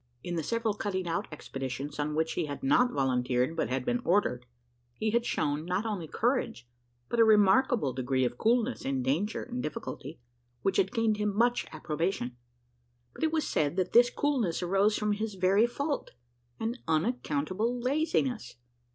[0.23, 4.01] In the several cutting out expeditions, on which he had not volunteered but had been
[4.03, 4.47] ordered,
[4.95, 6.67] he had shown, not only courage,
[7.07, 10.19] but a remarkable degree of coolness in danger and difficulty,
[10.63, 12.35] which had gained him much approbation;
[13.13, 16.09] but it was said, that this coolness arose from his very fault
[16.59, 18.55] an unaccountable laziness.